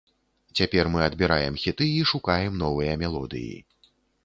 Цяпер 0.61 0.89
мы 0.93 1.03
адбіраем 1.07 1.59
хіты 1.65 1.91
і 1.99 2.01
шукаем 2.13 2.59
новыя 2.65 2.99
мелодыі. 3.05 3.55